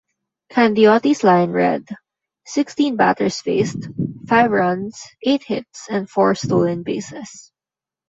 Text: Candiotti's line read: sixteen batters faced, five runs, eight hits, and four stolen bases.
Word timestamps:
Candiotti's 0.51 1.23
line 1.23 1.51
read: 1.51 1.87
sixteen 2.47 2.95
batters 2.95 3.39
faced, 3.39 3.87
five 4.27 4.49
runs, 4.49 4.99
eight 5.21 5.43
hits, 5.43 5.85
and 5.91 6.09
four 6.09 6.33
stolen 6.33 6.81
bases. 6.81 7.51